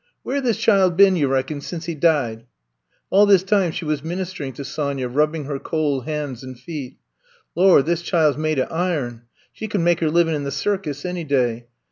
Where 0.23 0.41
this 0.41 0.57
chile 0.57 0.89
been, 0.89 1.15
you 1.15 1.27
reckon, 1.27 1.61
sense 1.61 1.85
he 1.85 1.93
daid?'' 1.95 2.45
All 3.11 3.27
this 3.27 3.43
time 3.43 3.71
she 3.71 3.85
was 3.85 4.03
ministering 4.03 4.51
to 4.53 4.65
Sonya, 4.65 5.07
rubbing 5.07 5.43
her 5.43 5.59
cold 5.59 6.05
hands 6.05 6.41
and 6.43 6.59
feet. 6.59 6.97
Lor', 7.53 7.83
this 7.83 8.01
chile 8.01 8.33
's 8.33 8.35
made 8.35 8.57
o' 8.57 8.65
iron. 8.71 9.25
She 9.53 9.67
cud 9.67 9.81
make 9.81 9.99
her 9.99 10.09
livin' 10.09 10.33
in 10.33 10.43
the 10.43 10.49
circus 10.49 11.05
any 11.05 11.23
day. 11.23 11.67